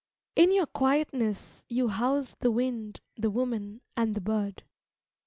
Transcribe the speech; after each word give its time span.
In 0.35 0.51
your 0.51 0.65
quietness 0.65 1.63
you 1.69 1.89
house 1.89 2.35
The 2.39 2.49
wind, 2.49 3.01
the 3.17 3.29
woman 3.29 3.81
and 3.95 4.15
the 4.15 4.21
bird. 4.21 4.63